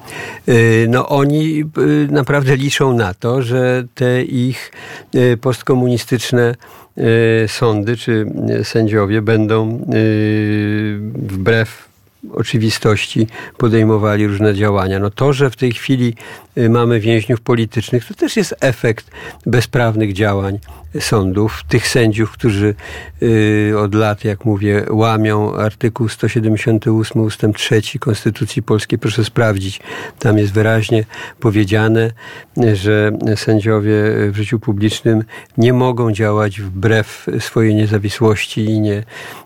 No 0.89 1.09
oni 1.09 1.65
naprawdę 2.11 2.57
liczą 2.57 2.97
na 2.97 3.15
to, 3.15 3.43
że 3.43 3.85
te 3.95 4.23
ich 4.23 4.73
postkomunistyczne 5.41 6.55
sądy 7.47 7.97
czy 7.97 8.27
sędziowie 8.63 9.23
będą 9.23 9.87
wbrew 11.15 11.92
oczywistości 12.33 13.27
podejmowali 13.59 14.27
różne 14.27 14.55
działania. 14.55 14.99
No 14.99 15.11
to, 15.11 15.33
że 15.33 15.51
w 15.51 15.57
tej 15.57 15.73
chwili 15.73 16.15
y, 16.59 16.71
mamy 16.71 17.01
więźniów 17.01 17.41
politycznych, 17.41 18.05
to 18.05 18.15
też 18.15 18.37
jest 18.37 18.55
efekt 18.61 19.11
bezprawnych 19.47 20.13
działań 20.13 20.59
sądów, 21.01 21.63
tych 21.69 21.89
sędziów, 21.89 22.31
którzy 22.31 22.75
y, 23.23 23.75
od 23.79 23.95
lat, 23.95 24.25
jak 24.25 24.45
mówię, 24.45 24.87
łamią 24.91 25.55
artykuł 25.55 26.09
178 26.09 27.23
ustęp 27.23 27.57
3 27.57 27.83
Konstytucji 28.01 28.63
Polskiej. 28.63 28.99
Proszę 28.99 29.25
sprawdzić. 29.25 29.81
Tam 30.19 30.39
jest 30.39 30.53
wyraźnie 30.53 31.05
powiedziane, 31.41 32.11
że 32.73 33.13
sędziowie 33.37 33.93
w 34.31 34.37
życiu 34.37 34.59
publicznym 34.59 35.25
nie 35.59 35.73
mogą 35.73 36.13
działać 36.13 36.61
wbrew 36.61 37.27
swojej 37.39 37.75
niezawisłości 37.75 38.65
i 38.65 38.81
nie, 38.81 39.05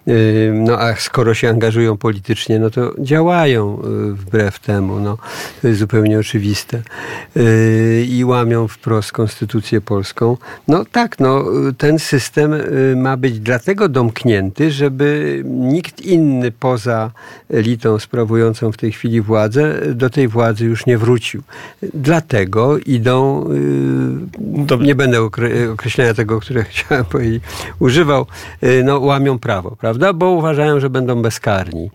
y, 0.09 0.53
no 0.55 0.81
a 0.81 0.95
skoro 0.95 1.35
się 1.35 1.49
angażują 1.49 1.97
politycznie, 1.97 2.59
no 2.59 2.71
to 2.71 2.95
działają 2.99 3.83
y, 4.11 4.13
wbrew 4.13 4.59
temu. 4.59 5.01
No, 5.01 5.19
to 5.63 5.69
jest 5.69 5.81
zupełnie 5.81 6.19
oczywiste. 6.19 6.83
I 8.09 8.25
łamią 8.25 8.69
wprost 8.69 9.13
Konstytucję 9.13 9.81
Polską. 9.81 10.37
No 10.69 10.85
tak, 10.93 11.19
no 11.21 11.36
ten 11.79 11.99
system 11.99 12.53
y, 12.53 12.95
ma 12.97 13.17
być 13.17 13.41
dlatego 13.41 13.89
domknięty, 13.89 14.71
żeby 14.71 15.43
nikt 15.45 16.01
inny 16.01 16.51
poza 16.51 17.11
elitą 17.51 17.99
sprawującą 17.99 18.73
w 18.73 18.77
tej 18.77 18.93
chwili 18.93 19.21
władzę 19.21 19.95
do 19.95 20.11
tej 20.11 20.29
władzy 20.29 20.65
już 20.65 20.87
nie 20.87 20.99
wrócił. 20.99 21.43
Dlatego 21.95 22.79
idą, 22.79 23.49
y, 24.71 24.85
nie 24.85 24.95
będę 24.95 25.23
określenia 25.73 26.15
tego, 26.15 26.41
które 26.41 26.65
chciałem 26.71 27.05
powiedzieć, 27.05 27.43
używał, 27.79 28.27
y, 28.63 28.83
no 28.85 28.99
łamią 28.99 29.39
prawo, 29.39 29.77
prawda? 29.81 30.13
Bo 30.13 30.31
uważają, 30.31 30.81
że 30.81 30.91
będą 30.91 31.23
bezkarni. 31.23 31.91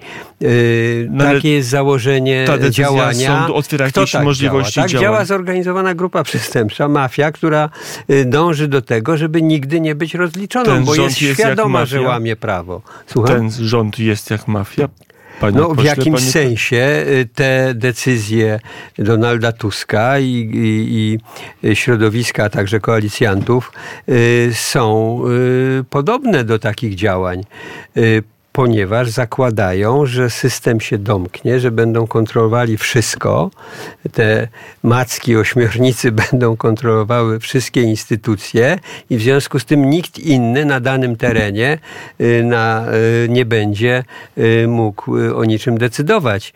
No, 1.09 1.23
Takie 1.23 1.49
jest 1.49 1.69
założenie 1.69 2.45
ta 2.47 2.69
działania. 2.69 3.37
Sądu 3.37 3.55
otwiera 3.55 3.87
Kto 3.87 4.01
jakieś 4.01 4.11
tak 4.11 4.23
możliwości 4.23 4.73
działa? 4.73 4.83
Tak 4.83 4.91
działań. 4.91 5.03
działa 5.03 5.25
zorganizowana 5.25 5.95
grupa 5.95 6.23
przestępcza, 6.23 6.87
mafia, 6.87 7.31
która 7.31 7.69
dąży 8.25 8.67
do 8.67 8.81
tego, 8.81 9.17
żeby 9.17 9.30
nigdy 9.39 9.81
nie 9.81 9.95
być 9.95 10.13
rozliczoną, 10.13 10.65
Ten 10.65 10.83
bo 10.83 10.95
jest, 10.95 11.21
jest 11.21 11.39
świadoma, 11.39 11.85
że 11.85 12.01
łamie 12.01 12.35
prawo. 12.35 12.81
Słucham? 13.07 13.35
Ten 13.35 13.51
rząd 13.51 13.99
jest 13.99 14.31
jak 14.31 14.47
mafia? 14.47 14.89
Panie 15.41 15.57
no, 15.57 15.67
pośle, 15.67 15.83
w 15.83 15.85
jakimś 15.85 16.19
panie... 16.19 16.31
sensie 16.31 17.05
y, 17.07 17.27
te 17.35 17.73
decyzje 17.75 18.59
Donalda 18.97 19.51
Tuska 19.51 20.19
i, 20.19 20.49
i, 20.53 21.19
i 21.69 21.75
środowiska, 21.75 22.43
a 22.43 22.49
także 22.49 22.79
koalicjantów 22.79 23.71
y, 24.09 24.51
są 24.53 25.19
y, 25.79 25.83
podobne 25.89 26.43
do 26.43 26.59
takich 26.59 26.95
działań 26.95 27.43
ponieważ 28.51 29.09
zakładają, 29.09 30.05
że 30.05 30.29
system 30.29 30.79
się 30.79 30.97
domknie, 30.97 31.59
że 31.59 31.71
będą 31.71 32.07
kontrolowali 32.07 32.77
wszystko. 32.77 33.51
Te 34.11 34.47
macki 34.83 35.35
ośmiornicy 35.35 36.11
będą 36.31 36.57
kontrolowały 36.57 37.39
wszystkie 37.39 37.81
instytucje 37.81 38.79
i 39.09 39.17
w 39.17 39.21
związku 39.21 39.59
z 39.59 39.65
tym 39.65 39.89
nikt 39.89 40.19
inny 40.19 40.65
na 40.65 40.79
danym 40.79 41.15
terenie 41.15 41.77
y, 42.21 42.43
na, 42.43 42.85
y, 43.25 43.29
nie 43.29 43.45
będzie 43.45 44.03
y, 44.37 44.67
mógł 44.67 45.15
o 45.35 45.45
niczym 45.45 45.77
decydować. 45.77 46.53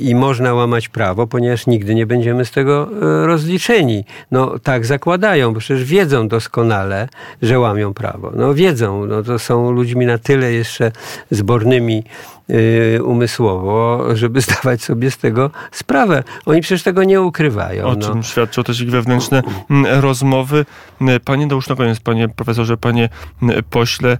I 0.00 0.14
można 0.14 0.54
łamać 0.54 0.88
prawo, 0.88 1.26
ponieważ 1.26 1.66
nigdy 1.66 1.94
nie 1.94 2.06
będziemy 2.06 2.44
z 2.44 2.50
tego 2.50 2.88
rozliczeni. 3.26 4.04
No 4.30 4.58
tak 4.58 4.86
zakładają, 4.86 5.54
bo 5.54 5.60
przecież 5.60 5.84
wiedzą 5.84 6.28
doskonale, 6.28 7.08
że 7.42 7.58
łamią 7.58 7.94
prawo. 7.94 8.32
No 8.36 8.54
wiedzą, 8.54 9.06
no 9.06 9.22
to 9.22 9.38
są 9.38 9.70
ludźmi 9.70 10.06
na 10.06 10.18
tyle 10.18 10.52
jeszcze 10.52 10.92
zbornymi 11.30 12.04
y, 12.50 13.04
umysłowo, 13.04 14.04
żeby 14.14 14.40
zdawać 14.50 14.82
sobie 14.82 15.10
z 15.10 15.16
tego 15.18 15.50
sprawę. 15.72 16.24
Oni 16.46 16.60
przecież 16.60 16.82
tego 16.82 17.04
nie 17.04 17.20
ukrywają. 17.20 17.84
O 17.84 17.94
no. 17.94 18.08
czym 18.08 18.22
świadczą 18.22 18.64
też 18.64 18.80
ich 18.80 18.90
wewnętrzne 18.90 19.42
mm, 19.70 20.00
rozmowy. 20.00 20.66
Panie 21.24 21.46
Dałusz, 21.46 21.68
na 21.68 21.76
koniec, 21.76 22.00
panie 22.00 22.28
profesorze, 22.28 22.76
panie 22.76 23.08
mm, 23.42 23.62
pośle, 23.70 24.18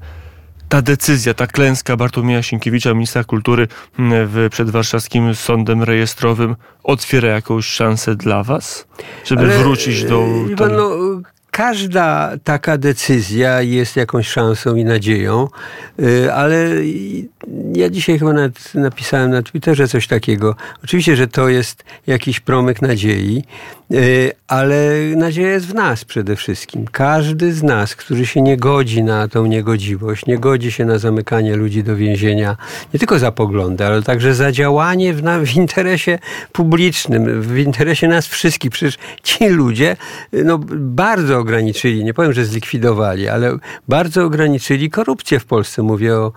ta 0.72 0.82
decyzja, 0.82 1.34
ta 1.34 1.46
klęska 1.46 1.96
Bartłomieja 1.96 2.42
Sienkiewicza, 2.42 2.94
ministra 2.94 3.24
kultury 3.24 3.68
mm, 3.98 4.28
w, 4.28 4.48
przed 4.50 4.70
warszawskim 4.70 5.34
sądem 5.34 5.82
rejestrowym 5.82 6.56
otwiera 6.82 7.28
jakąś 7.28 7.66
szansę 7.66 8.16
dla 8.16 8.42
was, 8.42 8.86
żeby 9.24 9.42
Ale, 9.42 9.58
wrócić 9.58 10.04
do... 10.04 10.24
Ten... 10.56 10.76
No, 10.76 10.90
każda 11.52 12.32
taka 12.44 12.78
decyzja 12.78 13.62
jest 13.62 13.96
jakąś 13.96 14.28
szansą 14.28 14.76
i 14.76 14.84
nadzieją, 14.84 15.48
y, 16.00 16.32
ale 16.32 16.70
ja 17.74 17.90
dzisiaj 17.90 18.18
chyba 18.18 18.32
napisałem 18.74 19.30
na 19.30 19.42
Twitterze 19.42 19.88
coś 19.88 20.06
takiego. 20.06 20.56
Oczywiście, 20.84 21.16
że 21.16 21.28
to 21.28 21.48
jest 21.48 21.84
jakiś 22.06 22.40
promyk 22.40 22.82
nadziei, 22.82 23.44
ale 24.48 24.76
nadzieja 25.16 25.50
jest 25.50 25.66
w 25.66 25.74
nas 25.74 26.04
przede 26.04 26.36
wszystkim. 26.36 26.86
Każdy 26.92 27.52
z 27.52 27.62
nas, 27.62 27.96
który 27.96 28.26
się 28.26 28.42
nie 28.42 28.56
godzi 28.56 29.02
na 29.02 29.28
tą 29.28 29.46
niegodziwość, 29.46 30.26
nie 30.26 30.38
godzi 30.38 30.72
się 30.72 30.84
na 30.84 30.98
zamykanie 30.98 31.56
ludzi 31.56 31.84
do 31.84 31.96
więzienia, 31.96 32.56
nie 32.94 32.98
tylko 32.98 33.18
za 33.18 33.32
poglądy, 33.32 33.84
ale 33.86 34.02
także 34.02 34.34
za 34.34 34.52
działanie 34.52 35.14
w, 35.14 35.22
w 35.44 35.56
interesie 35.56 36.18
publicznym, 36.52 37.42
w 37.42 37.58
interesie 37.58 38.08
nas 38.08 38.26
wszystkich. 38.26 38.70
Przecież 38.70 38.98
ci 39.22 39.48
ludzie 39.48 39.96
no, 40.32 40.58
bardzo 40.76 41.38
ograniczyli, 41.38 42.04
nie 42.04 42.14
powiem, 42.14 42.32
że 42.32 42.44
zlikwidowali, 42.44 43.28
ale 43.28 43.56
bardzo 43.88 44.24
ograniczyli 44.24 44.90
korupcję 44.90 45.40
w 45.40 45.44
Polsce. 45.44 45.82
Mówię 45.82 46.14
o, 46.14 46.32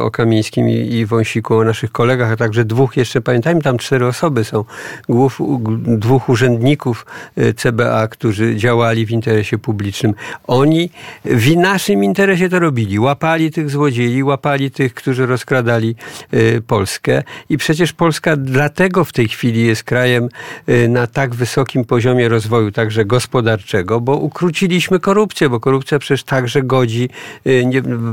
o 0.00 0.10
Kamińskim 0.10 0.68
i, 0.68 0.72
i 0.72 1.06
Wąsiku, 1.06 1.56
o 1.56 1.64
naszych 1.64 1.92
kolegach, 1.92 2.32
a 2.32 2.36
także 2.36 2.64
dwóch 2.64 2.96
jeszcze, 2.96 3.20
pamiętajmy, 3.20 3.62
tam 3.62 3.78
cztery 3.78 4.06
osoby 4.06 4.44
są, 4.44 4.64
głów, 5.08 5.40
dwóch 5.86 6.28
urzędników 6.28 6.77
e, 6.86 7.54
CBA, 7.54 8.08
którzy 8.08 8.56
działali 8.56 9.06
w 9.06 9.10
interesie 9.10 9.58
publicznym. 9.58 10.14
Oni 10.46 10.90
w 11.24 11.56
naszym 11.56 12.04
interesie 12.04 12.48
to 12.48 12.58
robili. 12.58 12.98
Łapali 12.98 13.50
tych 13.50 13.70
złodziei, 13.70 14.22
łapali 14.22 14.70
tych, 14.70 14.94
którzy 14.94 15.26
rozkradali 15.26 15.96
e, 16.30 16.60
Polskę 16.60 17.22
i 17.48 17.58
przecież 17.58 17.92
Polska 17.92 18.36
dlatego 18.36 19.04
w 19.04 19.12
tej 19.12 19.28
chwili 19.28 19.66
jest 19.66 19.82
krajem 19.82 20.28
e, 20.66 20.88
na 20.88 21.06
tak 21.06 21.34
wysokim 21.34 21.84
poziomie 21.84 22.28
rozwoju, 22.28 22.72
także 22.72 23.04
gospodarczego, 23.04 24.00
bo 24.00 24.16
ukróciliśmy 24.16 25.00
korupcję, 25.00 25.48
bo 25.48 25.60
korupcja 25.60 25.98
przecież 25.98 26.24
także 26.24 26.62
godzi 26.62 27.08
y, 27.46 27.64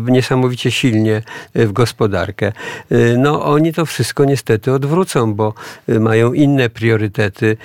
niesamowicie 0.08 0.72
silnie 0.72 1.22
y, 1.56 1.68
w 1.68 1.72
gospodarkę. 1.72 2.52
Y, 2.92 3.16
no 3.18 3.46
oni 3.46 3.74
to 3.74 3.86
wszystko 3.86 4.26
niestety 4.26 4.72
odwrócą, 4.72 5.34
bo 5.34 5.54
mają 5.88 6.34
inne 6.34 6.70
priorytety. 6.70 7.58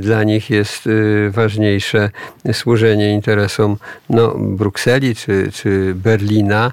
Dla 0.00 0.24
nich 0.24 0.35
jest 0.50 0.88
ważniejsze 1.30 2.10
służenie 2.52 3.14
interesom 3.14 3.76
no, 4.10 4.34
Brukseli 4.38 5.14
czy, 5.14 5.50
czy 5.52 5.94
Berlina 5.94 6.72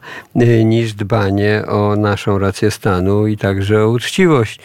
niż 0.65 0.93
dbanie 0.93 1.63
o 1.67 1.95
naszą 1.95 2.39
rację 2.39 2.71
stanu 2.71 3.27
i 3.27 3.37
także 3.37 3.83
o 3.83 3.89
uczciwość. 3.89 4.59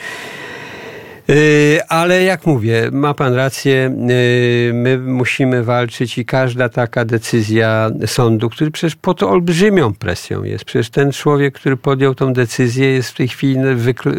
Y, 1.30 1.80
ale 1.88 2.22
jak 2.22 2.46
mówię, 2.46 2.88
ma 2.92 3.14
pan 3.14 3.34
rację, 3.34 3.96
y, 4.10 4.72
my 4.74 4.98
musimy 4.98 5.64
walczyć 5.64 6.18
i 6.18 6.24
każda 6.24 6.68
taka 6.68 7.04
decyzja 7.04 7.90
sądu, 8.06 8.50
który 8.50 8.70
przecież 8.70 8.96
pod 8.96 9.22
olbrzymią 9.22 9.94
presją 9.94 10.44
jest. 10.44 10.64
Przecież 10.64 10.90
ten 10.90 11.12
człowiek, 11.12 11.54
który 11.54 11.76
podjął 11.76 12.14
tą 12.14 12.32
decyzję 12.32 12.92
jest 12.92 13.10
w 13.10 13.14
tej 13.14 13.28
chwili 13.28 13.56
wykl 13.74 14.08
y, 14.08 14.12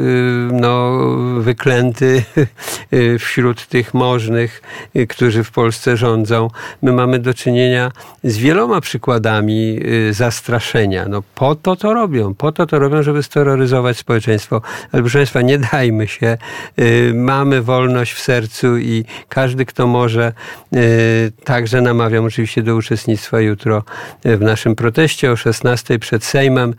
no, 0.52 1.00
wyklęty 1.40 2.24
wśród 3.20 3.68
tych 3.68 3.94
możnych, 3.94 4.62
którzy 5.10 5.44
w 5.44 5.52
Polsce 5.52 5.98
rządzą. 5.98 6.48
My 6.82 6.92
mamy 6.92 7.20
do 7.20 7.34
czynienia 7.34 7.92
z 8.24 8.38
wieloma 8.38 8.82
przykładami 8.82 9.80
zastraszenia. 10.12 11.06
No, 11.10 11.24
po 11.36 11.56
to 11.56 11.76
to 11.76 11.94
robią, 11.94 12.34
po 12.34 12.52
to 12.52 12.66
to 12.66 12.80
robią, 12.80 13.04
żeby 13.04 13.24
steroryzować 13.24 13.98
społeczeństwo. 13.98 14.62
Ale 14.92 15.02
proszę 15.02 15.20
Państwa, 15.20 15.42
nie 15.42 15.58
dajmy 15.58 16.08
się 16.08 16.38
mamy 17.14 17.62
wolność 17.62 18.14
w 18.14 18.20
sercu 18.20 18.78
i 18.78 19.06
każdy, 19.30 19.66
kto 19.66 19.88
może, 19.88 20.34
także 21.44 21.82
namawiam 21.82 22.26
oczywiście 22.26 22.64
do 22.64 22.76
uczestnictwa 22.76 23.40
jutro 23.40 23.84
w 24.26 24.42
naszym 24.42 24.76
proteście 24.76 25.32
o 25.32 25.36
16 25.36 26.00
przed 26.00 26.24
Sejmem. 26.24 26.74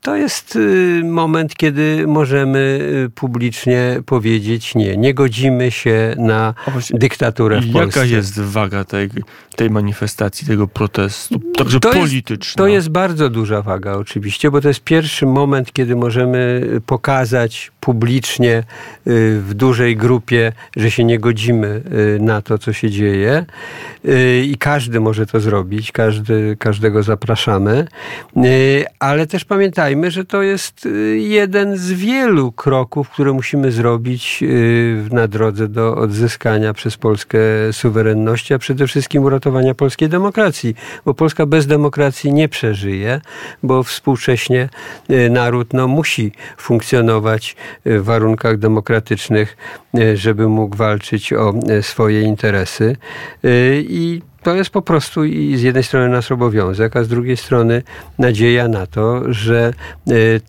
To 0.00 0.16
jest 0.16 0.58
moment, 1.04 1.54
kiedy 1.56 2.04
możemy 2.06 2.80
publicznie 3.14 4.00
powiedzieć 4.06 4.74
nie, 4.74 4.96
nie 4.96 5.14
godzimy 5.14 5.70
się 5.70 6.14
na 6.18 6.54
dyktaturę 6.90 7.60
w 7.60 7.72
Polsce. 7.72 8.00
Jaka 8.00 8.16
jest 8.16 8.40
waga 8.40 8.84
tej, 8.84 9.10
tej 9.56 9.70
manifestacji, 9.70 10.46
tego 10.46 10.68
protestu, 10.68 11.40
także 11.56 11.80
to 11.80 11.90
polityczna? 11.90 12.44
Jest, 12.44 12.56
to 12.56 12.66
jest 12.66 12.88
bardzo 12.88 13.30
duża 13.30 13.62
waga 13.62 13.92
oczywiście, 13.92 14.50
bo 14.50 14.60
to 14.60 14.68
jest 14.68 14.80
pierwszy 14.80 15.26
moment, 15.26 15.72
kiedy 15.72 15.96
możemy 15.96 16.62
pokazać 16.86 17.72
publicznie 17.80 18.64
y, 19.03 19.03
w 19.06 19.50
dużej 19.54 19.96
grupie, 19.96 20.52
że 20.76 20.90
się 20.90 21.04
nie 21.04 21.18
godzimy 21.18 21.82
y, 22.16 22.18
na 22.20 22.42
to, 22.42 22.58
co 22.58 22.72
się 22.72 22.90
dzieje. 22.90 23.46
Y, 24.04 24.42
i 24.44 24.56
każdy 24.56 25.00
może 25.00 25.26
to 25.26 25.40
zrobić, 25.40 25.92
każdy, 25.92 26.56
każdego 26.58 27.02
zapraszamy, 27.02 27.86
ale 28.98 29.26
też 29.26 29.44
pamiętajmy, 29.44 30.10
że 30.10 30.24
to 30.24 30.42
jest 30.42 30.88
jeden 31.14 31.76
z 31.76 31.92
wielu 31.92 32.52
kroków, 32.52 33.10
które 33.10 33.32
musimy 33.32 33.72
zrobić 33.72 34.44
na 35.10 35.28
drodze 35.28 35.68
do 35.68 35.96
odzyskania 35.96 36.74
przez 36.74 36.96
Polskę 36.96 37.38
suwerenności, 37.72 38.54
a 38.54 38.58
przede 38.58 38.86
wszystkim 38.86 39.22
uratowania 39.22 39.74
polskiej 39.74 40.08
demokracji, 40.08 40.74
bo 41.04 41.14
Polska 41.14 41.46
bez 41.46 41.66
demokracji 41.66 42.32
nie 42.32 42.48
przeżyje, 42.48 43.20
bo 43.62 43.82
współcześnie 43.82 44.68
naród 45.30 45.72
no, 45.72 45.88
musi 45.88 46.32
funkcjonować 46.56 47.56
w 47.84 48.02
warunkach 48.02 48.58
demokratycznych, 48.94 49.56
e, 49.98 50.16
żeby 50.16 50.48
mógł 50.48 50.76
walczyć 50.76 51.32
o 51.32 51.54
e, 51.68 51.82
swoje 51.82 52.22
interesy. 52.22 52.96
E, 53.44 53.48
I 53.80 54.22
to 54.42 54.54
jest 54.54 54.70
po 54.70 54.82
prostu 54.82 55.24
i 55.24 55.56
z 55.56 55.62
jednej 55.62 55.84
strony 55.84 56.08
nasz 56.08 56.32
obowiązek, 56.32 56.96
a 56.96 57.04
z 57.04 57.08
drugiej 57.08 57.36
strony 57.36 57.82
nadzieja 58.18 58.68
na 58.68 58.86
to, 58.86 59.32
że 59.32 59.72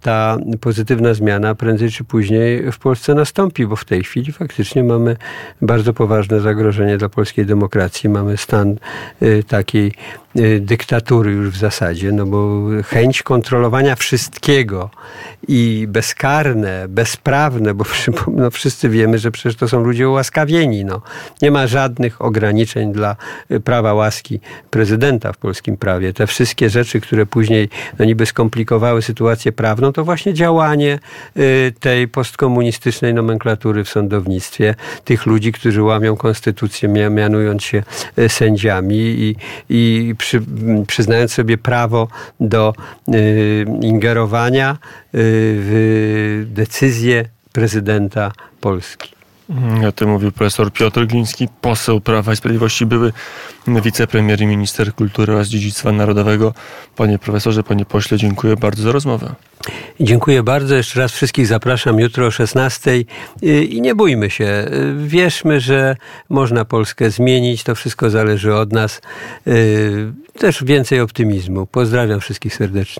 ta 0.01 0.37
pozytywna 0.61 1.13
zmiana 1.13 1.55
prędzej 1.55 1.91
czy 1.91 2.03
później 2.03 2.71
w 2.71 2.77
Polsce 2.77 3.13
nastąpi, 3.15 3.67
bo 3.67 3.75
w 3.75 3.85
tej 3.85 4.03
chwili 4.03 4.31
faktycznie 4.31 4.83
mamy 4.83 5.15
bardzo 5.61 5.93
poważne 5.93 6.41
zagrożenie 6.41 6.97
dla 6.97 7.09
polskiej 7.09 7.45
demokracji. 7.45 8.09
Mamy 8.09 8.37
stan 8.37 8.75
takiej 9.47 9.91
dyktatury 10.59 11.31
już 11.31 11.49
w 11.49 11.57
zasadzie, 11.57 12.11
no 12.11 12.25
bo 12.25 12.61
chęć 12.83 13.23
kontrolowania 13.23 13.95
wszystkiego 13.95 14.89
i 15.47 15.85
bezkarne, 15.89 16.85
bezprawne, 16.87 17.73
bo 17.73 17.85
no 18.27 18.51
wszyscy 18.51 18.89
wiemy, 18.89 19.19
że 19.19 19.31
przecież 19.31 19.55
to 19.55 19.67
są 19.67 19.83
ludzie 19.83 20.09
ułaskawieni. 20.09 20.85
No. 20.85 21.01
Nie 21.41 21.51
ma 21.51 21.67
żadnych 21.67 22.21
ograniczeń 22.21 22.93
dla 22.93 23.15
y, 23.51 23.59
prawa 23.59 23.93
łaski 23.93 24.39
prezydenta 24.69 25.33
w 25.33 25.37
polskim 25.37 25.77
prawie. 25.77 26.13
Te 26.13 26.27
wszystkie 26.27 26.69
rzeczy, 26.69 27.01
które 27.01 27.25
później 27.25 27.69
no 27.99 28.05
niby 28.05 28.25
skomplikowały 28.25 29.01
sytuację 29.01 29.51
prawną, 29.51 29.93
to 29.93 30.03
właśnie 30.03 30.33
działanie 30.33 30.99
y, 31.37 31.73
tej 31.79 32.07
postkomunistycznej 32.07 33.13
nomenklatury 33.13 33.83
w 33.83 33.89
sądownictwie, 33.89 34.75
tych 35.05 35.25
ludzi, 35.25 35.51
którzy 35.51 35.83
łamią 35.83 36.15
konstytucję, 36.15 36.89
mianując 37.09 37.63
się 37.63 37.83
sędziami 38.27 38.95
i, 38.97 39.35
i 39.69 40.15
przy, 40.25 40.41
przyznając 40.87 41.33
sobie 41.33 41.57
prawo 41.57 42.07
do 42.39 42.73
y, 43.13 43.65
ingerowania 43.81 44.71
y, 44.71 44.77
w 45.13 46.45
decyzję 46.47 47.25
prezydenta 47.51 48.31
Polski. 48.61 49.14
O 49.87 49.91
tym 49.91 50.09
mówił 50.09 50.31
profesor 50.31 50.73
Piotr 50.73 51.05
Gliński, 51.05 51.47
poseł 51.61 52.01
Prawa 52.01 52.33
i 52.33 52.35
Sprawiedliwości, 52.35 52.85
były 52.85 53.13
wicepremier 53.67 54.41
i 54.41 54.47
minister 54.47 54.93
kultury 54.93 55.33
oraz 55.33 55.47
dziedzictwa 55.47 55.91
narodowego. 55.91 56.53
Panie 56.95 57.19
profesorze, 57.19 57.63
panie 57.63 57.85
pośle, 57.85 58.17
dziękuję 58.17 58.55
bardzo 58.57 58.83
za 58.83 58.91
rozmowę. 58.91 59.35
Dziękuję 59.99 60.43
bardzo. 60.43 60.75
Jeszcze 60.75 60.99
raz 60.99 61.11
wszystkich 61.11 61.47
zapraszam 61.47 61.99
jutro 61.99 62.25
o 62.25 62.31
16 62.31 62.91
i 63.41 63.81
nie 63.81 63.95
bójmy 63.95 64.29
się. 64.29 64.67
Wierzmy, 64.97 65.59
że 65.59 65.95
można 66.29 66.65
Polskę 66.65 67.11
zmienić. 67.11 67.63
To 67.63 67.75
wszystko 67.75 68.09
zależy 68.09 68.55
od 68.55 68.73
nas. 68.73 69.01
Też 70.39 70.63
więcej 70.63 70.99
optymizmu. 70.99 71.65
Pozdrawiam 71.65 72.19
wszystkich 72.19 72.55
serdecznie. 72.55 72.93